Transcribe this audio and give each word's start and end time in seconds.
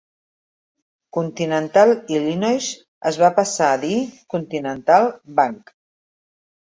Continental 1.17 1.91
Illinois 2.19 2.69
es 3.09 3.19
va 3.23 3.29
passar 3.41 3.67
a 3.73 3.75
dir 3.83 3.91
Continental 4.35 5.07
Bank. 5.41 5.71